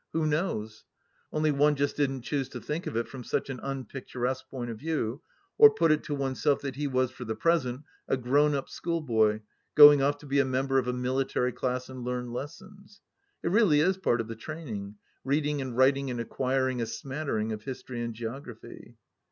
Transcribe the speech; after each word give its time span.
Who 0.13 0.25
knows? 0.25 0.83
Only 1.31 1.51
one 1.51 1.75
just 1.75 1.95
didn't 1.95 2.23
choose 2.23 2.49
to 2.49 2.59
think 2.59 2.87
of 2.87 2.97
it 2.97 3.07
from 3.07 3.23
such 3.23 3.51
an 3.51 3.59
unpicturesque 3.59 4.49
point 4.49 4.71
of 4.71 4.79
view, 4.79 5.21
or 5.59 5.69
put 5.75 5.91
it 5.91 6.01
to 6.05 6.15
one 6.15 6.33
self 6.33 6.59
that 6.61 6.75
he 6.75 6.87
was 6.87 7.11
for 7.11 7.23
the 7.23 7.35
present 7.35 7.83
a 8.07 8.17
grown 8.17 8.55
up 8.55 8.67
schoolboy 8.67 9.41
going 9.75 10.01
off 10.01 10.17
to 10.17 10.25
be 10.25 10.39
a 10.39 10.43
member 10.43 10.79
of 10.79 10.87
a 10.87 10.91
military 10.91 11.51
class 11.51 11.87
and 11.87 12.03
learn 12.03 12.33
lessons 12.33 13.01
1 13.41 13.51
It 13.51 13.55
really 13.55 13.79
is 13.79 13.97
part 13.97 14.19
of 14.19 14.27
the 14.27 14.35
training: 14.35 14.95
reading 15.23 15.61
and 15.61 15.77
writing 15.77 16.09
and 16.09 16.19
acquiring 16.19 16.81
a 16.81 16.87
smattering 16.87 17.51
of 17.51 17.61
history 17.65 18.01
and 18.01 18.15
geography. 18.15 18.97